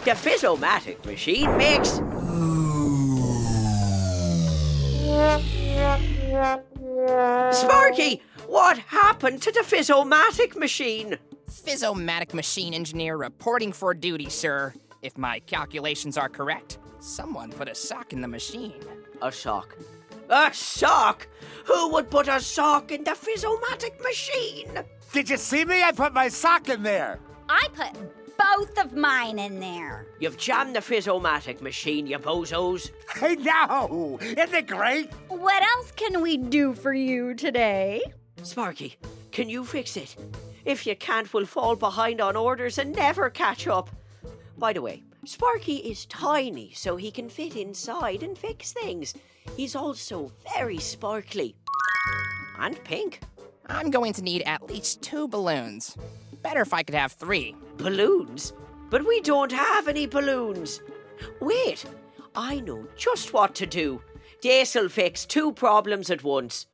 the 0.03 0.11
Fizzomatic 0.11 1.05
machine 1.05 1.55
makes. 1.57 2.01
Sparky, 7.57 8.21
what 8.47 8.77
happened 8.77 9.41
to 9.41 9.51
the 9.51 9.61
Fizzomatic 9.61 10.55
machine? 10.55 11.17
Fizzomatic 11.49 12.33
machine 12.33 12.73
engineer 12.73 13.17
reporting 13.17 13.71
for 13.71 13.93
duty, 13.93 14.29
sir. 14.29 14.73
If 15.01 15.17
my 15.17 15.39
calculations 15.39 16.17
are 16.17 16.29
correct, 16.29 16.79
someone 16.99 17.51
put 17.51 17.69
a 17.69 17.75
sock 17.75 18.13
in 18.13 18.21
the 18.21 18.27
machine. 18.27 18.73
A 19.21 19.31
sock. 19.31 19.75
A 20.29 20.53
sock? 20.53 21.27
Who 21.65 21.89
would 21.93 22.09
put 22.09 22.27
a 22.27 22.39
sock 22.39 22.91
in 22.91 23.03
the 23.03 23.11
Fizzomatic 23.11 24.01
machine? 24.03 24.83
Did 25.13 25.29
you 25.29 25.37
see 25.37 25.65
me? 25.65 25.81
I 25.83 25.91
put 25.91 26.13
my 26.13 26.27
sock 26.27 26.69
in 26.69 26.83
there. 26.83 27.19
I 27.47 27.67
put 27.73 27.93
both 28.37 28.77
of 28.77 28.93
mine 28.93 29.39
in 29.39 29.59
there. 29.59 30.07
You've 30.19 30.37
jammed 30.37 30.75
the 30.75 30.79
Fizzomatic 30.79 31.61
machine, 31.61 32.07
you 32.07 32.19
bozos. 32.19 32.91
I 33.21 33.35
know. 33.35 34.19
Isn't 34.21 34.53
it 34.53 34.67
great? 34.67 35.11
What 35.29 35.63
else 35.63 35.91
can 35.91 36.21
we 36.21 36.37
do 36.37 36.73
for 36.73 36.93
you 36.93 37.33
today? 37.33 38.01
Sparky, 38.43 38.97
can 39.31 39.49
you 39.49 39.63
fix 39.63 39.95
it? 39.97 40.15
If 40.65 40.85
you 40.85 40.95
can't, 40.95 41.31
we'll 41.33 41.45
fall 41.45 41.75
behind 41.75 42.19
on 42.21 42.35
orders 42.35 42.77
and 42.77 42.95
never 42.95 43.29
catch 43.29 43.67
up. 43.67 43.89
By 44.57 44.73
the 44.73 44.81
way, 44.81 45.03
Sparky 45.27 45.77
is 45.77 46.05
tiny, 46.05 46.71
so 46.73 46.95
he 46.95 47.09
can 47.11 47.29
fit 47.29 47.55
inside 47.55 48.21
and 48.21 48.37
fix 48.37 48.73
things. 48.73 49.13
He's 49.57 49.75
also 49.75 50.31
very 50.55 50.77
sparkly. 50.77 51.55
And 52.59 52.81
pink. 52.83 53.21
I'm 53.67 53.89
going 53.89 54.13
to 54.13 54.21
need 54.21 54.43
at 54.45 54.67
least 54.69 55.01
two 55.01 55.27
balloons. 55.27 55.97
Better 56.43 56.61
if 56.61 56.73
I 56.73 56.83
could 56.83 56.95
have 56.95 57.13
three. 57.13 57.55
Balloons? 57.77 58.53
But 58.89 59.05
we 59.05 59.19
don't 59.21 59.51
have 59.51 59.87
any 59.87 60.05
balloons. 60.05 60.81
Wait, 61.41 61.85
I 62.35 62.59
know 62.59 62.85
just 62.95 63.33
what 63.33 63.55
to 63.55 63.65
do. 63.65 64.01
This'll 64.43 64.89
fix 64.89 65.25
two 65.25 65.51
problems 65.51 66.11
at 66.11 66.23
once. 66.23 66.67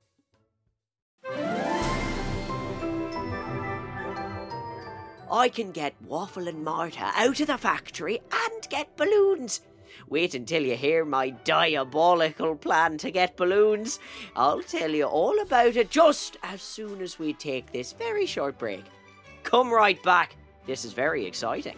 I 5.31 5.47
can 5.47 5.71
get 5.71 5.95
Waffle 6.01 6.49
and 6.49 6.61
Martha 6.63 7.09
out 7.15 7.39
of 7.39 7.47
the 7.47 7.57
factory 7.57 8.19
and 8.33 8.69
get 8.69 8.97
balloons. 8.97 9.61
Wait 10.09 10.35
until 10.35 10.61
you 10.61 10.75
hear 10.75 11.05
my 11.05 11.29
diabolical 11.29 12.55
plan 12.55 12.97
to 12.97 13.11
get 13.11 13.37
balloons. 13.37 13.99
I'll 14.35 14.61
tell 14.61 14.91
you 14.91 15.05
all 15.05 15.39
about 15.39 15.77
it 15.77 15.89
just 15.89 16.35
as 16.43 16.61
soon 16.61 17.01
as 17.01 17.17
we 17.17 17.33
take 17.33 17.71
this 17.71 17.93
very 17.93 18.25
short 18.25 18.57
break. 18.57 18.83
Come 19.43 19.71
right 19.71 20.01
back. 20.03 20.35
This 20.65 20.83
is 20.83 20.91
very 20.91 21.25
exciting. 21.25 21.77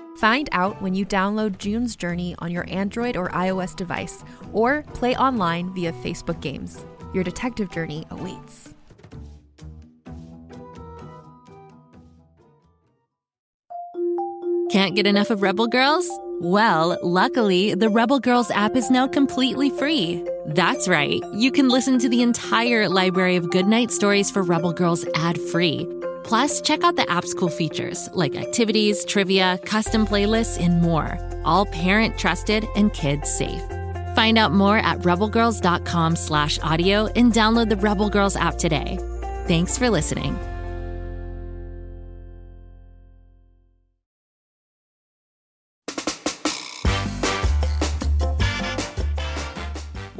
Find 0.17 0.49
out 0.51 0.81
when 0.81 0.93
you 0.93 1.05
download 1.05 1.57
June's 1.57 1.95
Journey 1.95 2.35
on 2.39 2.51
your 2.51 2.69
Android 2.69 3.17
or 3.17 3.29
iOS 3.29 3.75
device, 3.75 4.23
or 4.53 4.83
play 4.93 5.15
online 5.15 5.73
via 5.73 5.93
Facebook 5.93 6.41
Games. 6.41 6.85
Your 7.13 7.23
detective 7.23 7.71
journey 7.71 8.05
awaits. 8.09 8.73
Can't 14.71 14.95
get 14.95 15.05
enough 15.05 15.29
of 15.29 15.41
Rebel 15.41 15.67
Girls? 15.67 16.09
Well, 16.39 16.97
luckily, 17.03 17.75
the 17.75 17.89
Rebel 17.89 18.19
Girls 18.19 18.49
app 18.51 18.75
is 18.75 18.89
now 18.89 19.05
completely 19.05 19.69
free. 19.69 20.25
That's 20.45 20.87
right, 20.87 21.21
you 21.33 21.51
can 21.51 21.67
listen 21.67 21.99
to 21.99 22.09
the 22.09 22.21
entire 22.21 22.87
library 22.87 23.35
of 23.35 23.51
goodnight 23.51 23.91
stories 23.91 24.31
for 24.31 24.41
Rebel 24.41 24.71
Girls 24.71 25.05
ad 25.13 25.39
free. 25.39 25.85
Plus, 26.23 26.61
check 26.61 26.83
out 26.83 26.95
the 26.95 27.09
app's 27.09 27.33
cool 27.33 27.49
features 27.49 28.09
like 28.13 28.35
activities, 28.35 29.05
trivia, 29.05 29.59
custom 29.65 30.05
playlists, 30.05 30.59
and 30.59 30.81
more. 30.81 31.17
All 31.45 31.65
parent 31.65 32.17
trusted 32.17 32.65
and 32.75 32.93
kids 32.93 33.29
safe. 33.29 33.63
Find 34.15 34.37
out 34.37 34.51
more 34.51 34.77
at 34.77 34.99
rebelgirls.com 34.99 36.15
slash 36.15 36.59
audio 36.59 37.07
and 37.15 37.31
download 37.31 37.69
the 37.69 37.77
Rebel 37.77 38.09
Girls 38.09 38.35
app 38.35 38.57
today. 38.57 38.97
Thanks 39.47 39.77
for 39.77 39.89
listening. 39.89 40.37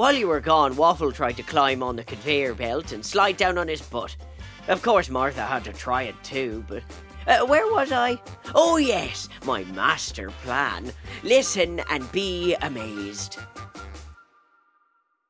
While 0.01 0.15
you 0.15 0.29
were 0.29 0.39
gone, 0.39 0.75
Waffle 0.75 1.11
tried 1.11 1.37
to 1.37 1.43
climb 1.43 1.83
on 1.83 1.95
the 1.95 2.03
conveyor 2.03 2.55
belt 2.55 2.91
and 2.91 3.05
slide 3.05 3.37
down 3.37 3.59
on 3.59 3.67
his 3.67 3.83
butt. 3.83 4.15
Of 4.67 4.81
course, 4.81 5.09
Martha 5.09 5.43
had 5.43 5.63
to 5.65 5.73
try 5.73 6.03
it 6.03 6.15
too, 6.23 6.63
but. 6.67 6.83
Uh, 7.27 7.45
where 7.45 7.71
was 7.71 7.91
I? 7.91 8.19
Oh, 8.55 8.77
yes, 8.77 9.29
my 9.45 9.63
master 9.65 10.31
plan. 10.43 10.91
Listen 11.23 11.81
and 11.89 12.11
be 12.11 12.55
amazed. 12.61 13.37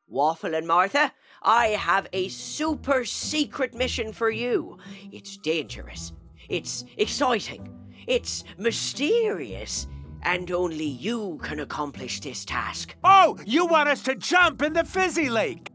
Waffle 0.08 0.56
and 0.56 0.68
Martha, 0.68 1.12
I 1.42 1.68
have 1.68 2.08
a 2.14 2.28
super 2.28 3.04
secret 3.06 3.74
mission 3.74 4.14
for 4.14 4.30
you. 4.30 4.78
It's 5.12 5.38
dangerous. 5.38 6.14
It's 6.50 6.86
exciting. 6.98 7.74
It's 8.08 8.44
mysterious. 8.58 9.88
And 10.24 10.52
only 10.52 10.86
you 10.86 11.40
can 11.44 11.60
accomplish 11.60 12.20
this 12.20 12.46
task. 12.46 12.96
Oh, 13.04 13.38
you 13.46 13.66
want 13.66 13.90
us 13.90 14.04
to 14.04 14.16
jump 14.16 14.62
in 14.62 14.74
the 14.74 14.84
fizzy 14.84 15.30
lake? 15.30 15.72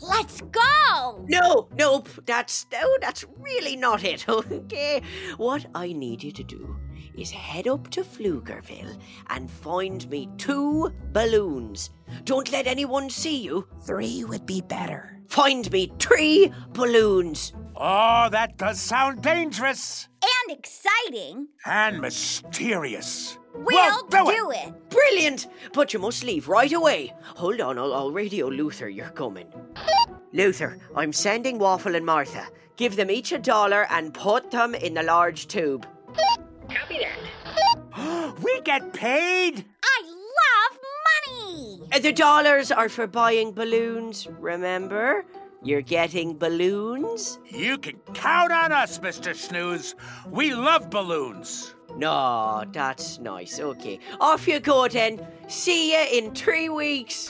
Let's 0.00 0.40
go! 0.40 1.24
No, 1.28 1.68
nope, 1.76 2.08
that's 2.24 2.66
no, 2.72 2.96
that's 3.00 3.24
really 3.38 3.76
not 3.76 4.04
it. 4.04 4.24
Okay, 4.28 5.02
what 5.36 5.66
I 5.74 5.92
need 5.92 6.22
you 6.22 6.30
to 6.32 6.44
do 6.44 6.76
is 7.16 7.30
head 7.30 7.66
up 7.66 7.90
to 7.90 8.02
Pflugerville 8.02 8.96
and 9.28 9.50
find 9.50 10.08
me 10.08 10.28
two 10.38 10.92
balloons. 11.12 11.90
Don't 12.24 12.52
let 12.52 12.66
anyone 12.68 13.10
see 13.10 13.36
you. 13.42 13.66
Three 13.82 14.22
would 14.24 14.46
be 14.46 14.60
better. 14.60 15.18
Find 15.28 15.70
me 15.72 15.92
three 15.98 16.52
balloons. 16.72 17.52
Oh, 17.76 18.28
that 18.30 18.56
does 18.56 18.80
sound 18.80 19.22
dangerous 19.22 20.08
And 20.22 20.56
exciting. 20.58 21.48
and 21.66 22.00
mysterious. 22.00 23.38
We'll, 23.64 24.02
do, 24.08 24.24
do 24.24 24.50
it. 24.50 24.68
it. 24.68 24.90
Brilliant! 24.90 25.46
But 25.72 25.92
you 25.92 25.98
must 25.98 26.24
leave 26.24 26.48
right 26.48 26.72
away. 26.72 27.12
Hold 27.36 27.60
on, 27.60 27.78
I'll, 27.78 27.92
I'll 27.94 28.10
radio 28.10 28.46
Luther 28.48 28.88
you're 28.88 29.10
coming. 29.10 29.46
Luther, 30.32 30.78
I'm 30.94 31.12
sending 31.12 31.58
Waffle 31.58 31.94
and 31.94 32.04
Martha. 32.06 32.46
Give 32.76 32.94
them 32.96 33.10
each 33.10 33.32
a 33.32 33.38
dollar 33.38 33.86
and 33.90 34.14
put 34.14 34.50
them 34.50 34.74
in 34.74 34.94
the 34.94 35.02
large 35.02 35.48
tube. 35.48 35.86
Copy 36.68 36.98
that. 37.00 38.38
we 38.42 38.60
get 38.62 38.92
paid. 38.92 39.64
I 39.82 40.02
love 40.42 40.78
money. 41.40 41.80
Uh, 41.92 41.98
The 41.98 42.12
dollars 42.12 42.70
are 42.70 42.88
for 42.88 43.06
buying 43.06 43.52
balloons, 43.52 44.28
remember? 44.38 45.24
You're 45.62 45.82
getting 45.82 46.38
balloons? 46.38 47.40
You 47.46 47.78
can 47.78 47.96
count 48.14 48.52
on 48.52 48.70
us, 48.70 48.98
Mr. 49.00 49.34
Snooze. 49.34 49.96
We 50.30 50.54
love 50.54 50.88
balloons. 50.90 51.74
No, 51.98 52.62
that's 52.72 53.18
nice. 53.18 53.58
Okay. 53.58 53.98
Off 54.20 54.46
you 54.46 54.60
go 54.60 54.86
then. 54.86 55.26
See 55.48 55.92
you 55.92 56.06
in 56.12 56.32
three 56.32 56.68
weeks. 56.68 57.28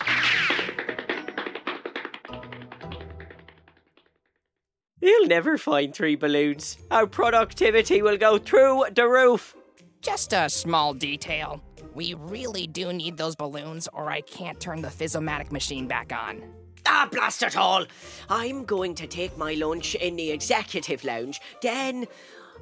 You'll 5.01 5.27
never 5.27 5.57
find 5.57 5.95
three 5.95 6.17
balloons. 6.17 6.77
Our 6.91 7.07
productivity 7.07 8.03
will 8.03 8.19
go 8.19 8.37
through 8.37 8.85
the 8.95 9.09
roof. 9.09 9.57
Just 10.03 10.35
a 10.35 10.51
small 10.51 10.93
detail. 10.93 11.63
We 11.95 12.13
really 12.13 12.67
do 12.67 12.93
need 12.93 13.17
those 13.17 13.37
balloons, 13.37 13.89
or 13.95 14.11
I 14.11 14.21
can't 14.21 14.61
turn 14.61 14.83
the 14.83 14.89
Fizzomatic 14.89 15.51
machine 15.51 15.89
back 15.89 16.13
on. 16.13 16.43
Ah, 16.87 17.09
blast 17.11 17.43
it 17.43 17.57
all! 17.57 17.87
I'm 18.29 18.65
going 18.65 18.95
to 18.97 19.07
take 19.07 19.37
my 19.37 19.55
lunch 19.55 19.95
in 19.95 20.17
the 20.17 20.31
executive 20.31 21.05
lounge. 21.05 21.41
Then 21.63 22.07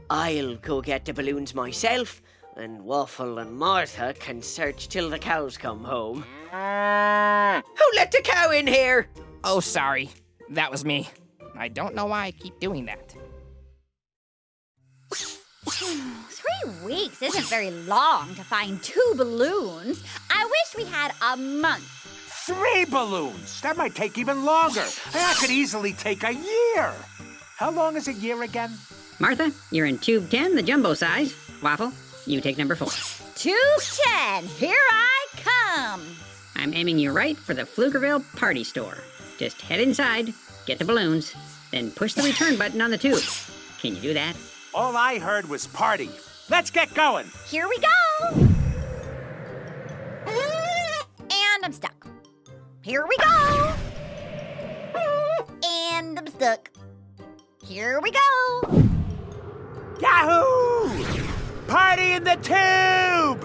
I'll 0.09 0.57
go 0.57 0.81
get 0.81 1.05
the 1.05 1.13
balloons 1.13 1.55
myself, 1.55 2.23
and 2.57 2.83
Waffle 2.83 3.39
and 3.39 3.53
Martha 3.57 4.15
can 4.19 4.41
search 4.41 4.89
till 4.89 5.11
the 5.11 5.19
cows 5.19 5.59
come 5.59 5.83
home. 5.83 6.25
Who 6.53 7.97
let 7.97 8.13
the 8.13 8.23
cow 8.23 8.51
in 8.53 8.67
here? 8.67 9.09
Oh, 9.43 9.61
sorry. 9.61 10.11
That 10.51 10.71
was 10.71 10.85
me. 10.85 11.09
I 11.57 11.69
don't 11.69 11.95
know 11.95 12.07
why 12.07 12.27
I 12.27 12.31
keep 12.31 12.59
doing 12.61 12.87
that. 12.87 13.15
Three 15.69 16.85
weeks 16.85 17.23
isn't 17.23 17.47
very 17.47 17.71
long 17.71 18.35
to 18.37 18.45
find 18.45 18.81
two 18.83 19.15
balloons. 19.17 20.05
I 20.31 20.45
wish 20.45 20.85
we 20.85 20.91
had 20.91 21.13
a 21.21 21.37
month. 21.37 21.85
Three 22.47 22.85
balloons. 22.85 23.61
That 23.63 23.77
might 23.77 23.97
take 23.97 24.19
even 24.19 24.45
longer. 24.45 24.85
That 25.13 25.37
could 25.41 25.51
easily 25.51 25.93
take 25.95 26.23
a 26.23 26.33
year. 26.33 26.95
How 27.57 27.71
long 27.73 27.97
is 27.97 28.07
a 28.07 28.13
year 28.13 28.43
again? 28.45 28.71
Martha, 29.19 29.51
you're 29.71 29.87
in 29.87 29.99
tube 29.99 30.31
10, 30.31 30.55
the 30.55 30.63
jumbo 30.63 30.95
size. 30.95 31.35
Waffle, 31.63 31.93
you 32.27 32.41
take 32.41 32.59
number 32.59 32.75
four. 32.75 32.89
Two 33.35 33.77
ten. 34.05 34.45
Here 34.45 34.77
I 34.91 35.27
come. 35.37 36.03
I'm 36.55 36.73
aiming 36.75 36.99
you 36.99 37.13
right 37.13 37.37
for 37.37 37.55
the 37.55 37.63
Pflugerville 37.63 38.25
party 38.37 38.65
store. 38.65 38.99
Just 39.39 39.61
head 39.61 39.81
inside, 39.81 40.33
get 40.67 40.79
the 40.79 40.85
balloons, 40.85 41.35
then 41.71 41.91
push 41.91 42.15
the 42.15 42.23
return 42.23 42.57
button 42.59 42.81
on 42.81 42.91
the 42.91 42.99
tube. 42.99 43.23
Can 43.81 43.95
you 43.95 44.01
do 44.01 44.15
that? 44.15 44.37
All 44.75 44.97
I 44.97 45.19
heard 45.19 45.49
was 45.49 45.67
party. 45.67 46.11
Let's 46.49 46.71
get 46.71 46.93
going. 46.95 47.27
Here 47.47 47.69
we 47.69 47.79
go. 47.79 48.49
And 50.27 51.65
I'm 51.65 51.73
stuck. 51.73 52.07
Here 52.83 53.07
we 53.07 53.17
go. 53.19 53.75
And 55.65 56.19
I'm 56.19 56.27
stuck. 56.27 56.71
Here 57.63 58.01
we 58.01 58.13
go. 58.13 58.96
In 62.07 62.23
the 62.23 62.37
tube! 62.37 63.45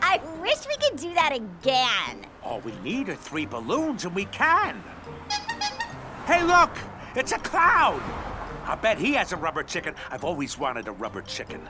I 0.00 0.20
wish 0.40 0.66
we 0.66 0.76
could 0.76 0.96
do 0.96 1.12
that 1.14 1.32
again. 1.32 2.26
All 2.44 2.60
we 2.60 2.72
need 2.84 3.08
are 3.08 3.16
three 3.16 3.44
balloons 3.44 4.04
and 4.04 4.14
we 4.14 4.26
can. 4.26 4.80
Hey, 6.26 6.44
look! 6.44 6.70
It's 7.16 7.32
a 7.32 7.38
cloud! 7.38 8.00
I 8.64 8.76
bet 8.76 8.98
he 8.98 9.14
has 9.14 9.32
a 9.32 9.36
rubber 9.36 9.64
chicken. 9.64 9.96
I've 10.10 10.22
always 10.22 10.56
wanted 10.56 10.86
a 10.86 10.92
rubber 10.92 11.22
chicken. 11.22 11.68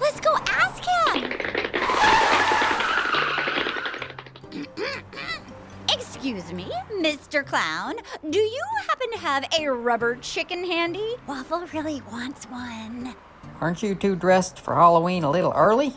Let's 0.00 0.18
go 0.18 0.36
ask 0.48 0.84
him. 1.14 2.31
Excuse 6.22 6.52
me, 6.52 6.70
Mr. 7.00 7.44
Clown. 7.44 7.96
Do 8.30 8.38
you 8.38 8.62
happen 8.86 9.10
to 9.10 9.18
have 9.18 9.44
a 9.58 9.66
rubber 9.72 10.14
chicken 10.14 10.64
handy? 10.64 11.16
Waffle 11.26 11.66
really 11.74 12.00
wants 12.12 12.44
one. 12.44 13.16
Aren't 13.60 13.82
you 13.82 13.96
two 13.96 14.14
dressed 14.14 14.60
for 14.60 14.76
Halloween 14.76 15.24
a 15.24 15.30
little 15.32 15.52
early? 15.52 15.92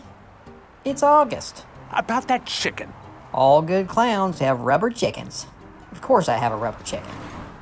It's 0.83 1.03
August. 1.03 1.67
About 1.91 2.27
that 2.27 2.47
chicken. 2.47 2.91
All 3.35 3.61
good 3.61 3.87
clowns 3.87 4.39
have 4.39 4.61
rubber 4.61 4.89
chickens. 4.89 5.45
Of 5.91 6.01
course, 6.01 6.27
I 6.27 6.37
have 6.37 6.51
a 6.53 6.55
rubber 6.55 6.83
chicken, 6.83 7.11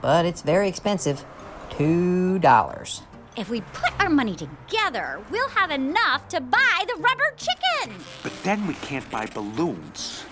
but 0.02 0.26
it's 0.26 0.42
very 0.42 0.70
expensive 0.70 1.26
$2. 1.72 3.02
If 3.36 3.50
we 3.50 3.60
put 3.60 3.92
our 4.00 4.10
money 4.10 4.38
together, 4.38 5.20
we'll 5.30 5.50
have 5.50 5.72
enough 5.72 6.30
to 6.30 6.40
buy 6.40 6.86
the 6.88 6.96
rubber 6.96 7.34
chicken. 7.36 7.98
But 8.24 8.32
then 8.44 8.66
we 8.68 8.76
can't 8.76 9.12
buy 9.12 9.26
balloons. 9.26 10.24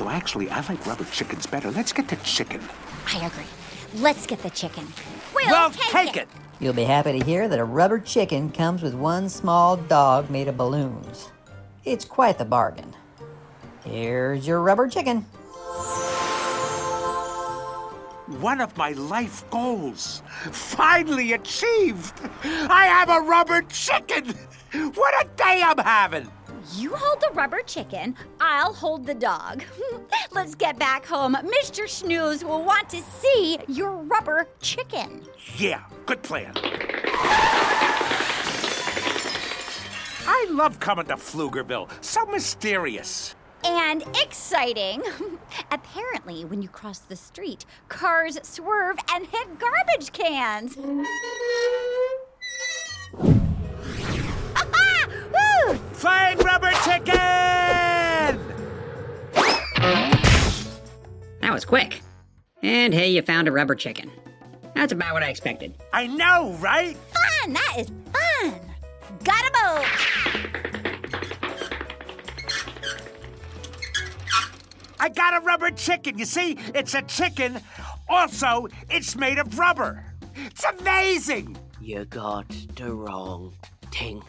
Though 0.00 0.08
actually, 0.08 0.48
I 0.48 0.62
like 0.66 0.86
rubber 0.86 1.04
chickens 1.04 1.44
better. 1.46 1.70
Let's 1.70 1.92
get 1.92 2.08
the 2.08 2.16
chicken. 2.16 2.62
I 3.06 3.26
agree. 3.26 3.44
Let's 3.96 4.26
get 4.26 4.42
the 4.42 4.48
chicken. 4.48 4.86
We'll, 5.34 5.44
well, 5.48 5.70
take, 5.70 5.90
take 5.90 6.16
it. 6.16 6.26
You'll 6.58 6.72
be 6.72 6.84
happy 6.84 7.18
to 7.18 7.22
hear 7.22 7.48
that 7.48 7.58
a 7.58 7.64
rubber 7.66 7.98
chicken 7.98 8.50
comes 8.50 8.80
with 8.80 8.94
one 8.94 9.28
small 9.28 9.76
dog 9.76 10.30
made 10.30 10.48
of 10.48 10.56
balloons. 10.56 11.28
It's 11.84 12.06
quite 12.06 12.38
the 12.38 12.46
bargain. 12.46 12.96
Here's 13.84 14.46
your 14.46 14.62
rubber 14.62 14.88
chicken. 14.88 15.20
One 18.40 18.62
of 18.62 18.74
my 18.78 18.92
life 18.92 19.44
goals. 19.50 20.22
Finally 20.50 21.34
achieved. 21.34 22.18
I 22.42 22.86
have 22.86 23.10
a 23.10 23.20
rubber 23.20 23.60
chicken. 23.68 24.34
What 24.94 25.26
a 25.26 25.28
day 25.36 25.62
I'm 25.62 25.76
having. 25.76 26.30
You 26.74 26.94
hold 26.94 27.20
the 27.20 27.30
rubber 27.32 27.60
chicken, 27.62 28.14
I'll 28.40 28.72
hold 28.72 29.06
the 29.06 29.14
dog. 29.14 29.64
Let's 30.30 30.54
get 30.54 30.78
back 30.78 31.06
home. 31.06 31.34
Mr. 31.34 31.88
Snooze 31.88 32.44
will 32.44 32.64
want 32.64 32.88
to 32.90 33.02
see 33.02 33.58
your 33.66 33.96
rubber 33.96 34.46
chicken. 34.60 35.22
Yeah, 35.56 35.82
good 36.06 36.22
plan. 36.22 36.52
I 40.26 40.46
love 40.50 40.78
coming 40.80 41.06
to 41.06 41.16
Pflugerville. 41.16 41.88
So 42.02 42.26
mysterious. 42.26 43.34
And 43.64 44.04
exciting. 44.22 45.02
Apparently, 45.70 46.44
when 46.44 46.62
you 46.62 46.68
cross 46.68 46.98
the 47.00 47.16
street, 47.16 47.66
cars 47.88 48.38
swerve 48.42 48.96
and 49.12 49.26
hit 49.26 49.58
garbage 49.58 50.12
cans. 50.12 50.76
Woo! 56.02 56.08
Rubber 56.44 56.70
chicken! 56.84 57.14
That 61.40 61.52
was 61.52 61.64
quick. 61.64 62.02
And 62.62 62.94
hey, 62.94 63.10
you 63.10 63.22
found 63.22 63.48
a 63.48 63.52
rubber 63.52 63.74
chicken. 63.74 64.10
That's 64.74 64.92
about 64.92 65.14
what 65.14 65.22
I 65.22 65.28
expected. 65.28 65.74
I 65.92 66.06
know, 66.06 66.56
right? 66.60 66.96
Fun! 67.42 67.52
That 67.52 67.76
is 67.78 67.88
fun! 68.12 68.60
Got 69.24 69.46
a 69.46 69.52
boat! 69.52 69.86
I 74.98 75.08
got 75.08 75.34
a 75.34 75.40
rubber 75.40 75.70
chicken. 75.70 76.18
You 76.18 76.24
see, 76.26 76.58
it's 76.74 76.94
a 76.94 77.02
chicken. 77.02 77.60
Also, 78.08 78.68
it's 78.90 79.16
made 79.16 79.38
of 79.38 79.58
rubber. 79.58 80.04
It's 80.34 80.64
amazing. 80.64 81.56
You 81.80 82.04
got 82.04 82.48
the 82.76 82.92
wrong 82.92 83.54
thing. 83.92 84.22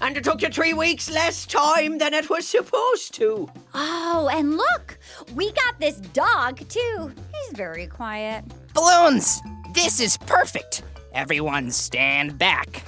And 0.00 0.16
it 0.16 0.24
took 0.24 0.40
you 0.42 0.48
three 0.48 0.72
weeks 0.72 1.10
less 1.10 1.44
time 1.46 1.98
than 1.98 2.14
it 2.14 2.30
was 2.30 2.46
supposed 2.46 3.14
to. 3.14 3.50
Oh, 3.74 4.30
and 4.32 4.56
look! 4.56 4.98
We 5.34 5.52
got 5.52 5.78
this 5.78 5.96
dog, 5.96 6.66
too. 6.68 7.12
He's 7.32 7.56
very 7.56 7.86
quiet. 7.86 8.44
Balloons! 8.72 9.40
This 9.74 10.00
is 10.00 10.16
perfect! 10.16 10.82
Everyone 11.12 11.70
stand 11.70 12.38
back. 12.38 12.82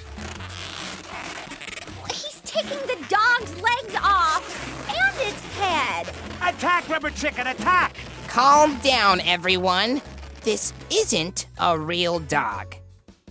He's 2.11 2.40
taking 2.44 2.79
the 2.87 3.05
dog's 3.09 3.55
legs 3.61 3.96
off 4.03 4.88
and 4.88 5.29
its 5.29 5.57
head. 5.57 6.09
Attack, 6.40 6.88
rubber 6.88 7.11
chicken, 7.11 7.46
attack! 7.46 7.96
Calm 8.27 8.79
down, 8.79 9.20
everyone. 9.20 10.01
This 10.42 10.72
isn't 10.90 11.46
a 11.61 11.79
real 11.79 12.18
dog. 12.20 12.75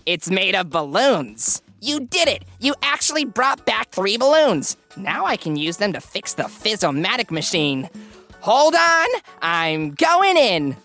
It's 0.06 0.30
made 0.30 0.56
of 0.56 0.70
balloons. 0.70 1.62
You 1.84 2.02
did 2.02 2.28
it! 2.28 2.46
You 2.60 2.76
actually 2.84 3.26
brought 3.26 3.66
back 3.66 3.90
three 3.90 4.16
balloons. 4.16 4.78
Now 4.96 5.26
I 5.26 5.36
can 5.36 5.56
use 5.56 5.78
them 5.78 5.94
to 5.94 6.00
fix 6.00 6.36
the 6.36 6.44
Fizzomatic 6.44 7.32
machine. 7.32 7.90
Hold 8.42 8.76
on, 8.76 9.08
I'm 9.42 9.96
going 9.96 10.38
in. 10.38 10.78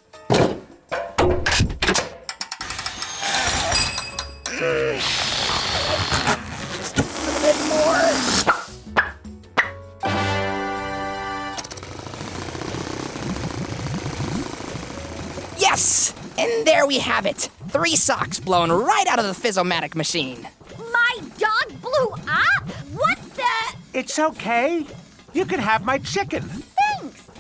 Yes! 15.59 16.15
And 16.39 16.67
there 16.67 16.87
we 16.87 16.99
have 17.01 17.27
it. 17.27 17.51
Three 17.69 17.97
socks 17.97 18.41
blown 18.41 18.73
right 18.73 19.07
out 19.09 19.19
of 19.19 19.27
the 19.27 19.49
Fizzomatic 19.49 19.95
machine. 19.95 20.49
My 20.93 21.19
dog 21.39 21.81
blew 21.81 22.13
up? 22.29 22.69
What 22.93 23.19
the? 23.35 23.77
It's 23.97 24.19
okay. 24.19 24.85
You 25.33 25.47
can 25.47 25.59
have 25.59 25.87
my 25.87 25.97
chicken. 25.97 26.43
Thanks. 26.43 27.31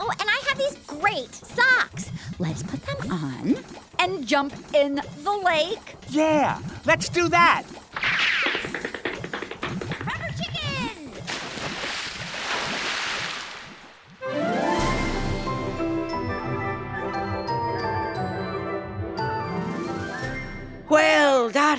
Oh, 0.00 0.10
and 0.10 0.28
I 0.28 0.42
have 0.48 0.58
these 0.58 0.76
great 0.84 1.32
socks. 1.32 2.10
Let's 2.40 2.64
put 2.64 2.84
them 2.84 3.12
on 3.12 3.56
and 4.00 4.26
jump 4.26 4.52
in 4.74 4.96
the 4.96 5.40
lake. 5.44 5.94
Yeah, 6.08 6.58
let's 6.84 7.08
do 7.08 7.28
that. 7.28 7.62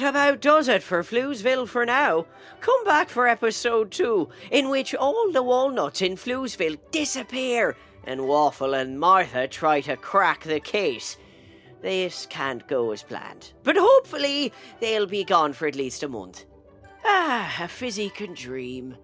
That 0.02 0.10
about 0.10 0.42
does 0.42 0.68
it 0.68 0.82
for 0.82 1.04
Floozeville 1.04 1.68
for 1.68 1.86
now. 1.86 2.26
Come 2.60 2.84
back 2.86 3.08
for 3.08 3.28
episode 3.28 3.92
two, 3.92 4.30
in 4.50 4.70
which 4.70 4.96
all 4.96 5.32
the 5.32 5.44
walnuts 5.44 6.02
in 6.02 6.16
Floozeville 6.16 6.80
disappear 6.90 7.76
and 8.06 8.28
Waffle 8.28 8.74
and 8.74 9.00
Martha 9.00 9.48
try 9.48 9.80
to 9.82 9.96
crack 9.96 10.44
the 10.44 10.60
case. 10.60 11.18
This 11.84 12.26
can't 12.32 12.68
go 12.68 12.90
as 12.90 13.04
planned, 13.04 13.54
but 13.62 13.76
hopefully 13.78 14.52
they'll 14.80 15.06
be 15.06 15.24
gone 15.24 15.54
for 15.54 15.68
at 15.68 15.76
least 15.76 16.02
a 16.02 16.08
month. 16.08 16.46
Ah, 17.06 17.56
a 17.62 17.68
fizzy 17.68 18.10
can 18.10 18.34
dream. 18.34 18.98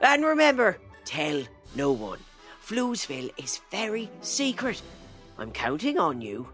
And 0.00 0.24
remember, 0.24 0.78
tell 1.04 1.44
no 1.76 1.92
one. 1.92 2.18
Floozeville 2.60 3.30
is 3.36 3.60
very 3.70 4.10
secret. 4.20 4.82
I'm 5.38 5.52
counting 5.52 5.96
on 5.96 6.20
you. 6.20 6.48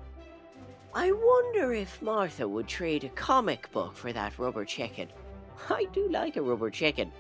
I 0.99 1.13
wonder 1.13 1.75
if 1.75 2.01
Martha 2.01 2.49
would 2.49 2.69
trade 2.69 3.05
a 3.05 3.11
comic 3.11 3.71
book 3.71 3.95
for 3.95 4.15
that 4.15 4.39
rubber 4.39 4.65
chicken. 4.65 5.09
I 5.69 5.85
do 5.93 6.09
like 6.09 6.37
a 6.37 6.43
rubber 6.43 6.71
chicken. 6.71 7.13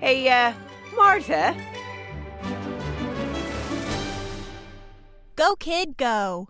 Hey, 0.00 0.26
uh, 0.30 0.54
Martha? 0.96 1.54
Go, 5.36 5.54
kid, 5.56 5.98
go. 5.98 6.48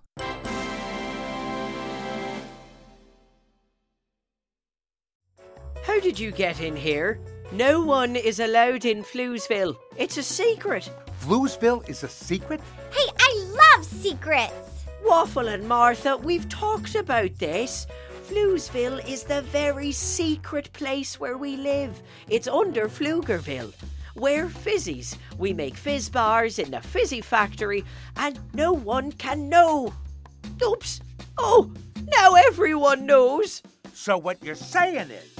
How 5.83 5.99
did 6.01 6.21
you 6.21 6.31
get 6.31 6.61
in 6.61 6.77
here? 6.77 7.19
No 7.51 7.83
one 7.83 8.15
is 8.15 8.39
allowed 8.39 8.85
in 8.85 9.03
Floozeville. 9.03 9.77
It's 9.97 10.19
a 10.19 10.23
secret. 10.23 10.89
Floozeville 11.21 11.89
is 11.89 12.05
a 12.05 12.09
secret? 12.09 12.61
Hey, 12.93 13.09
I 13.19 13.45
love 13.75 13.85
secrets. 13.85 14.68
Waffle 15.05 15.49
and 15.49 15.67
Martha, 15.67 16.17
we've 16.17 16.49
talked 16.49 16.95
about 16.95 17.39
this. 17.39 17.87
Floozeville 18.29 19.07
is 19.09 19.23
the 19.23 19.43
very 19.43 19.93
secret 19.93 20.73
place 20.73 21.19
where 21.19 21.39
we 21.39 21.57
live. 21.57 22.03
It's 22.29 22.49
under 22.49 22.89
Pflugerville. 22.89 23.73
We're 24.17 24.49
fizzies. 24.49 25.17
We 25.39 25.53
make 25.53 25.77
fizz 25.77 26.11
bars 26.11 26.59
in 26.59 26.73
the 26.73 26.81
fizzy 26.81 27.21
factory, 27.21 27.85
and 28.17 28.39
no 28.53 28.73
one 28.73 29.13
can 29.13 29.49
know. 29.49 29.95
Oops. 30.63 31.01
Oh, 31.39 31.73
now 32.07 32.35
everyone 32.35 33.07
knows. 33.07 33.63
So 33.95 34.19
what 34.19 34.43
you're 34.43 34.57
saying 34.57 35.11
is, 35.11 35.39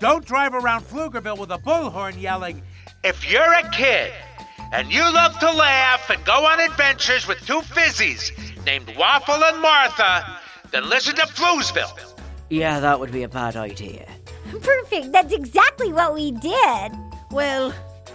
don't 0.00 0.24
drive 0.24 0.54
around 0.54 0.82
Pflugerville 0.84 1.38
with 1.38 1.52
a 1.52 1.58
bullhorn 1.58 2.20
yelling, 2.20 2.62
If 3.04 3.30
you're 3.30 3.54
a 3.54 3.70
kid 3.70 4.12
and 4.72 4.92
you 4.92 5.02
love 5.02 5.38
to 5.38 5.52
laugh 5.52 6.10
and 6.10 6.22
go 6.24 6.44
on 6.44 6.60
adventures 6.60 7.26
with 7.28 7.38
two 7.46 7.60
fizzies 7.60 8.32
named 8.66 8.94
Waffle 8.98 9.42
and 9.42 9.62
Martha, 9.62 10.40
then 10.72 10.88
listen 10.90 11.14
to 11.14 11.22
Floozeville. 11.22 12.20
Yeah, 12.50 12.80
that 12.80 13.00
would 13.00 13.12
be 13.12 13.22
a 13.22 13.28
bad 13.28 13.56
idea. 13.56 14.06
Perfect. 14.60 15.12
That's 15.12 15.32
exactly 15.32 15.92
what 15.92 16.12
we 16.12 16.32
did. 16.32 16.92
Well, 17.30 17.72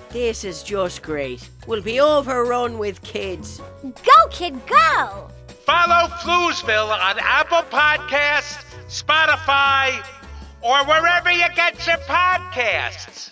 this 0.10 0.44
is 0.44 0.62
just 0.62 1.02
great. 1.02 1.50
We'll 1.68 1.82
be 1.82 2.00
overrun 2.00 2.78
with 2.78 3.02
kids. 3.02 3.62
Go, 3.82 4.28
kid, 4.30 4.60
go. 4.68 5.30
Follow 5.66 6.08
Floozeville 6.18 6.92
on 6.92 7.18
Apple 7.20 7.64
Podcasts, 7.70 8.64
Spotify, 8.88 10.06
or 10.62 10.84
wherever 10.86 11.32
you 11.32 11.48
get 11.56 11.86
your 11.88 11.98
podcasts. 11.98 13.32